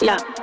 [0.00, 0.39] yeah.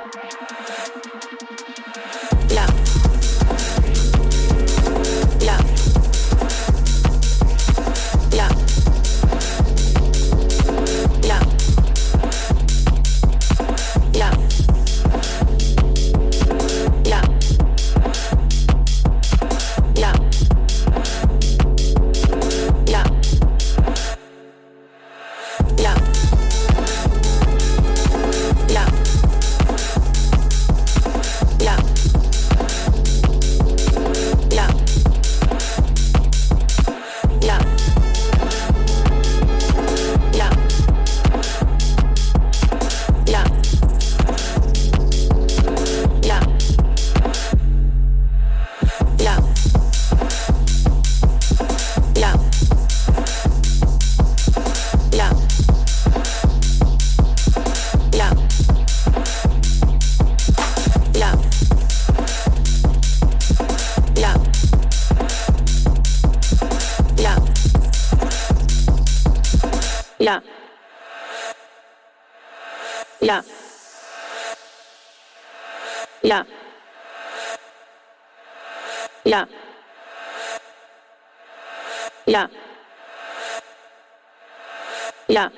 [85.38, 85.50] là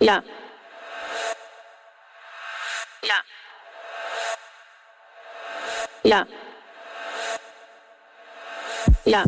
[0.00, 0.22] là
[3.04, 3.24] là
[6.04, 6.24] là
[9.04, 9.24] là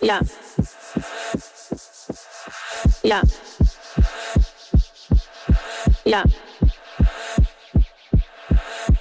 [0.00, 0.20] là
[3.02, 3.22] là
[6.04, 6.24] là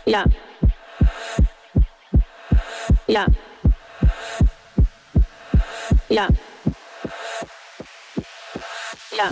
[0.06, 0.26] là
[3.08, 3.28] là
[6.12, 6.30] Yeah.
[9.14, 9.32] Yeah.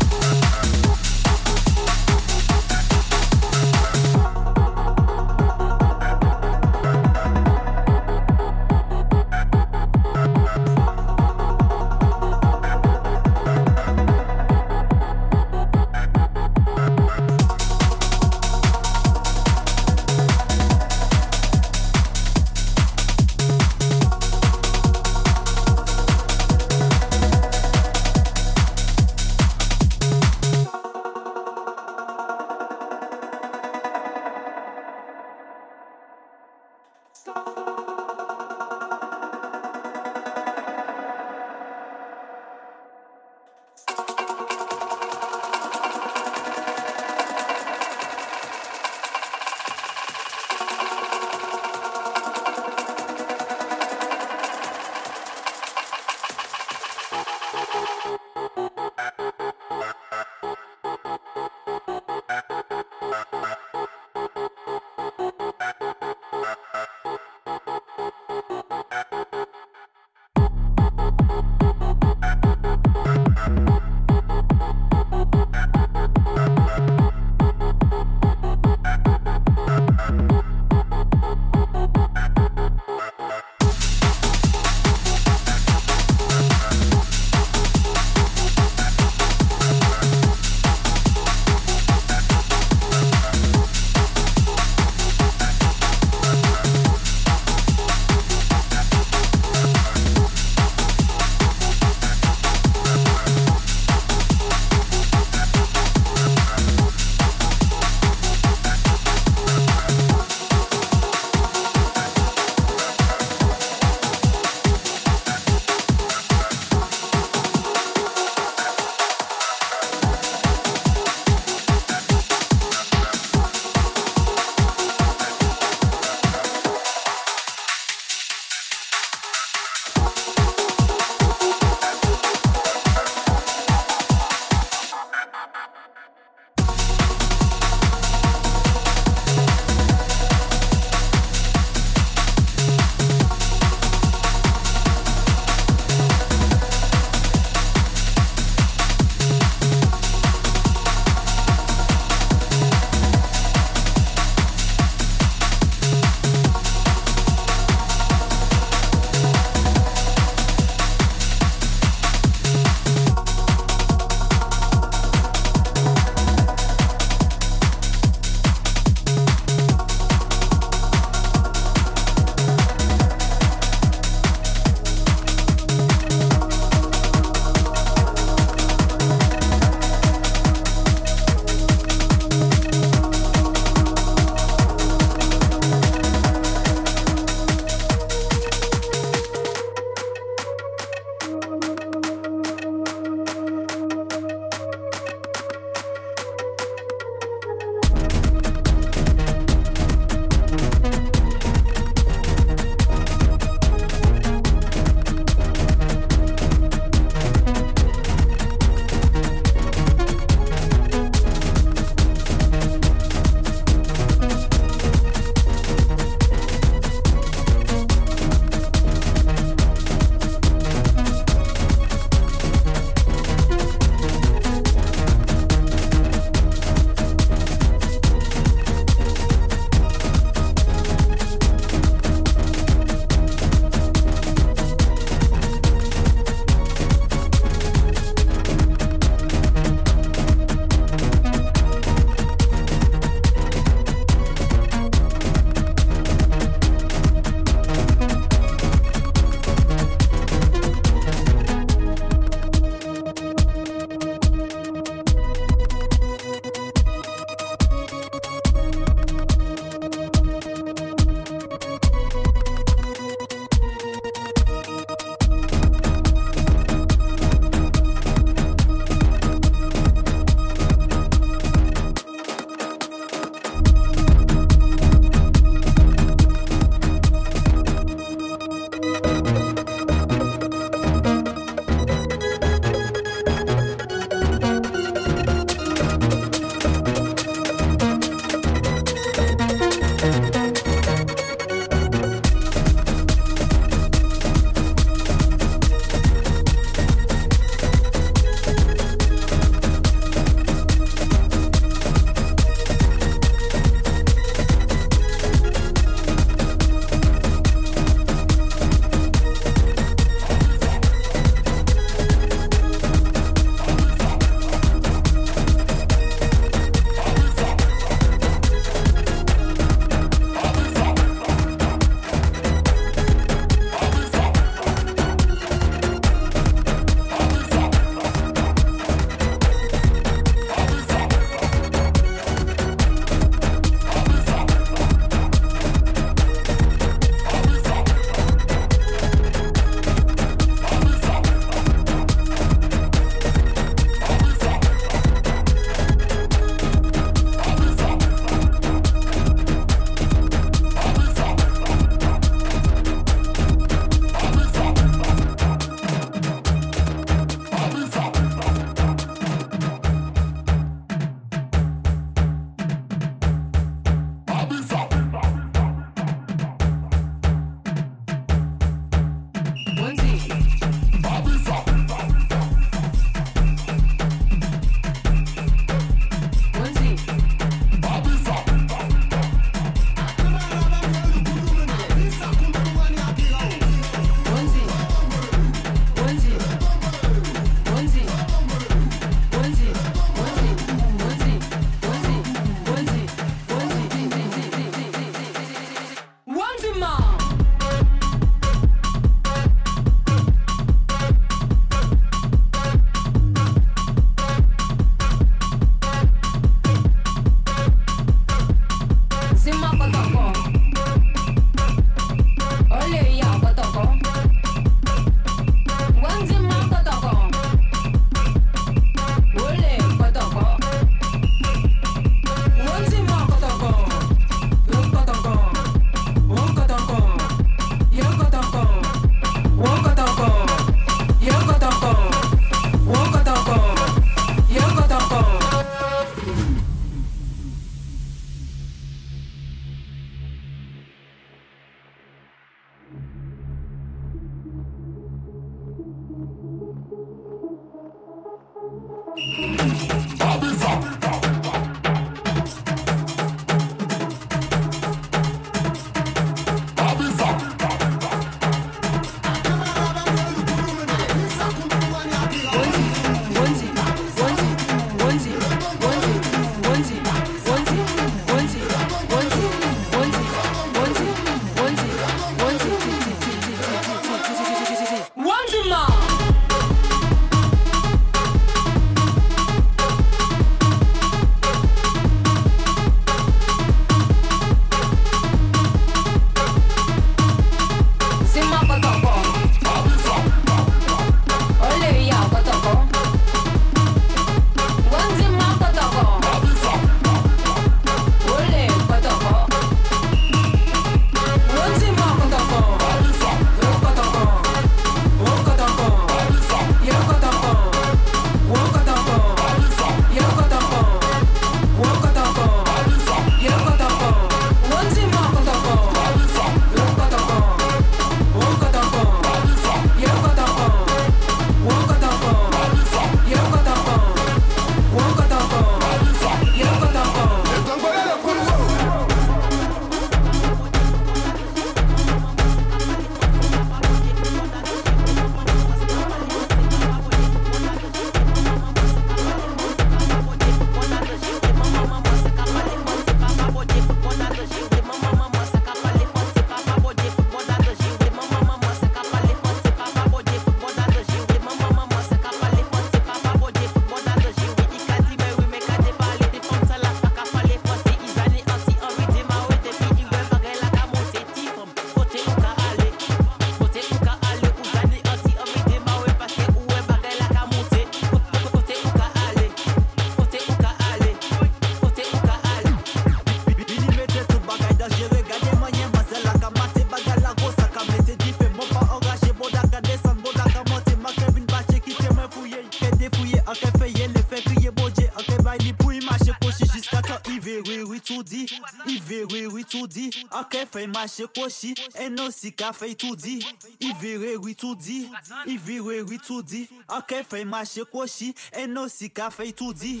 [590.42, 591.70] Akè fè mache koshi,
[592.02, 593.36] eno si ka fè toudi,
[593.78, 595.08] i vire witoudi,
[595.46, 596.64] i vire witoudi.
[596.88, 600.00] Akè fè mache koshi, eno si ka fè toudi.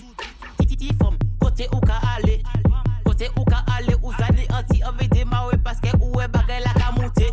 [0.66, 2.40] Iti fòm, kote ou ka ale,
[3.06, 6.90] kote ou ka ale, ou zade anti anve demawe paske ou e bagay la ka
[6.98, 7.30] monte.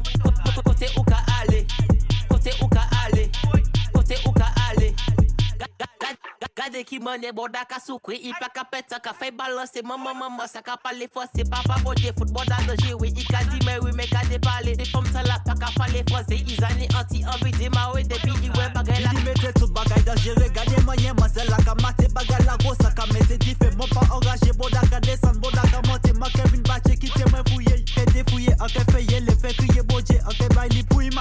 [6.80, 10.48] Gade ki mane boda ka soukri I pa ka peta ka fey balanse Maman maman
[10.48, 13.92] sa ka pale fose Papa boje foot boda de jewe I ka di me oui
[13.92, 17.52] me gade pale De fom sa la pa ka pale fose I zani anti anve
[17.60, 21.44] demawe Depi i we bagay la Di mette tout bagay dan jere Gade manye mase
[21.50, 24.80] la ka mate Bagay la go sa ka mette di fe Mon pa enraje boda
[24.88, 29.20] ka desan Boda ka monte Ma Kevin bache kite mwen fouye Fe defouye Anke feye
[29.20, 31.12] le fe kriye boje Anke bay li pou i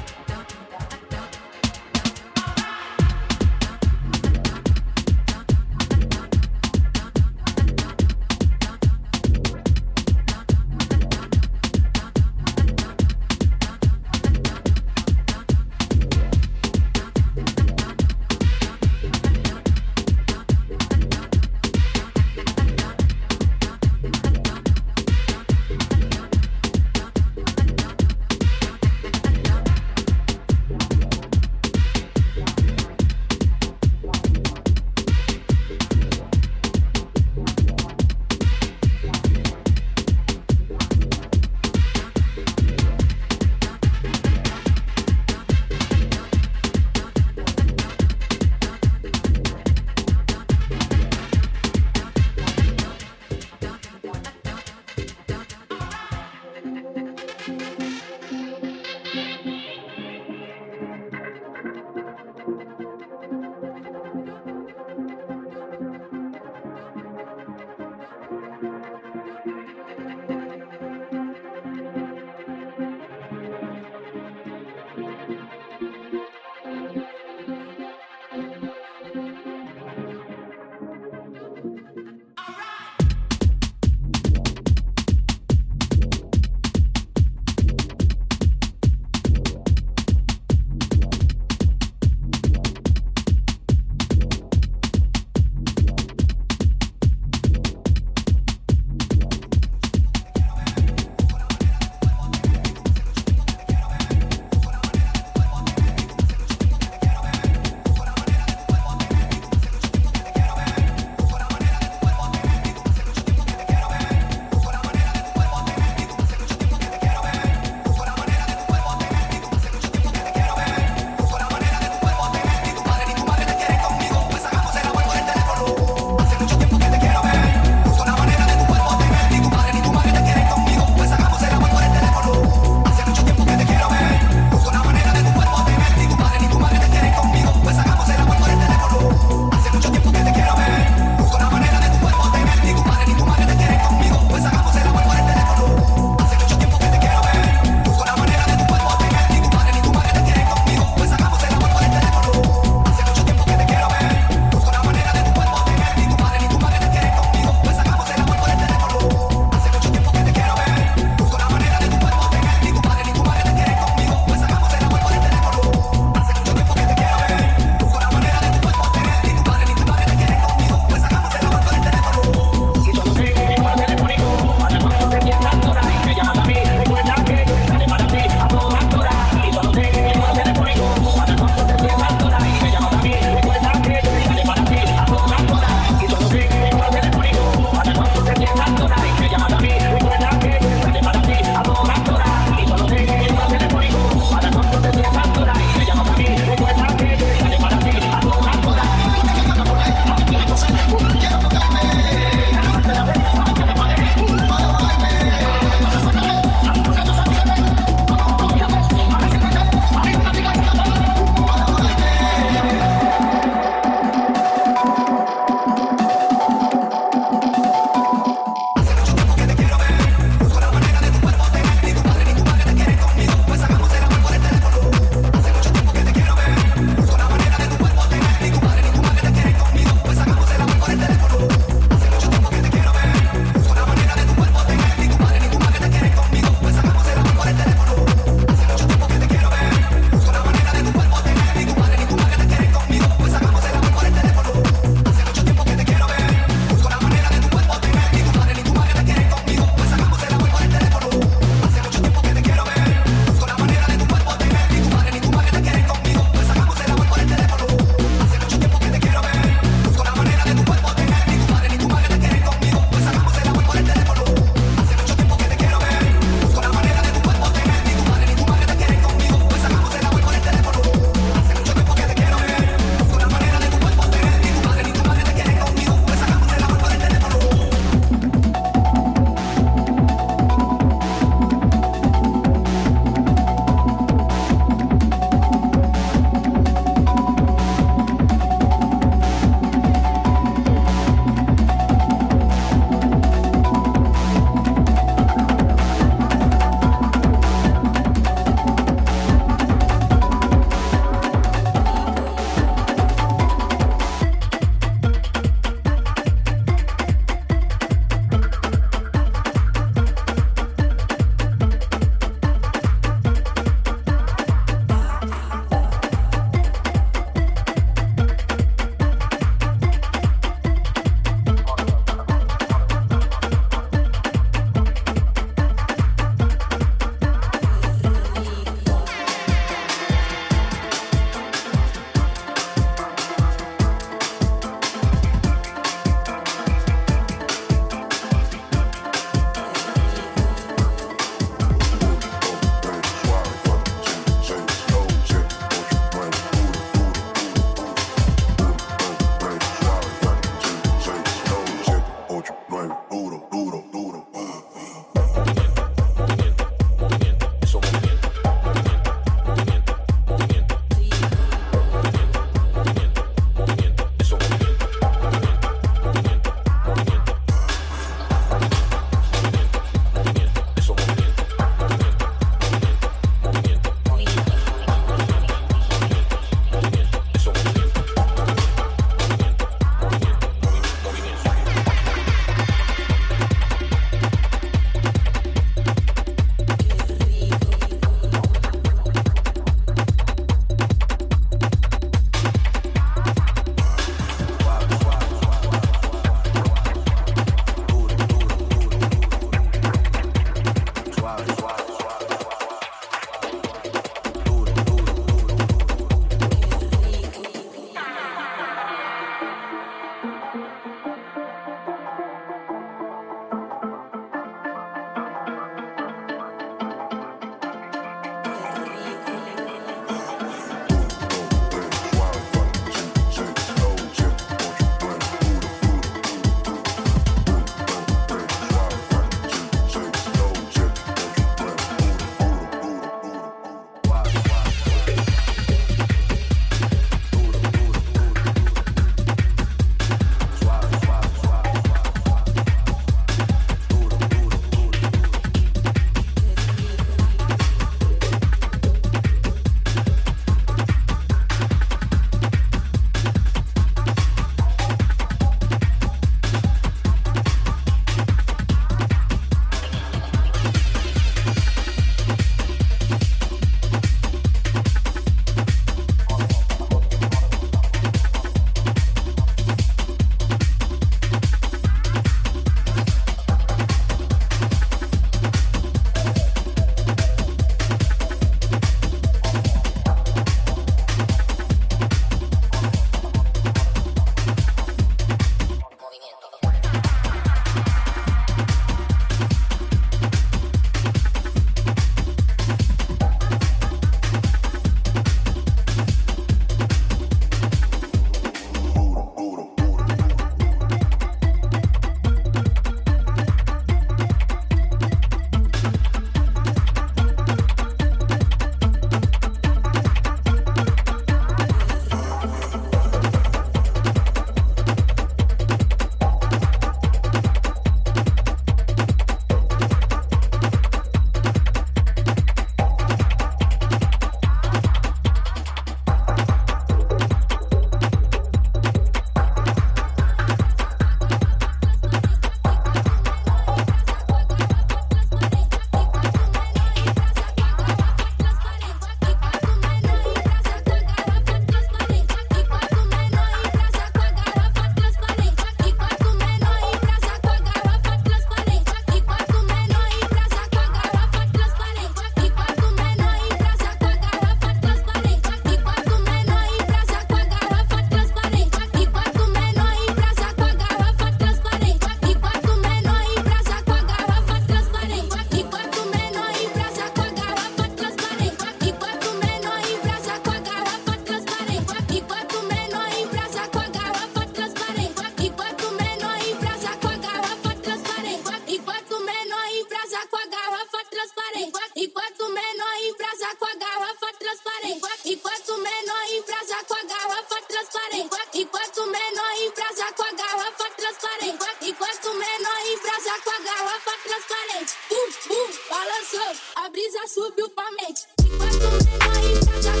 [596.76, 598.26] a brisa subiu pra mente.
[598.40, 600.00] Enquanto o menor e tá, tá,